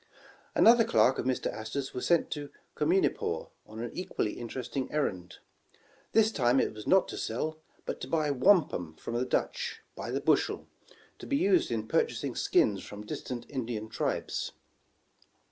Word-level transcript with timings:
Another 0.55 0.83
clerk 0.83 1.19
of 1.19 1.27
Mr. 1.27 1.53
Astor's 1.53 1.93
was 1.93 2.07
sent 2.07 2.31
to 2.31 2.49
Communi 2.75 3.13
paw 3.13 3.49
on 3.67 3.79
an 3.81 3.91
equally 3.93 4.33
interesting 4.39 4.91
errand. 4.91 5.35
This 6.11 6.31
time 6.31 6.59
it 6.59 6.73
was 6.73 6.87
not 6.87 7.07
to 7.09 7.19
sell, 7.19 7.59
but 7.85 8.01
to 8.01 8.07
buy 8.07 8.31
wampum 8.31 8.95
from 8.95 9.13
the 9.13 9.25
Dutch 9.25 9.81
*'by 9.95 10.09
the 10.09 10.19
bushel," 10.19 10.65
to 11.19 11.27
be 11.27 11.37
used 11.37 11.69
in 11.69 11.87
purchasing 11.87 12.33
skins 12.35 12.83
from 12.83 13.05
distant 13.05 13.45
Indian 13.47 13.89
tribes. 13.89 14.53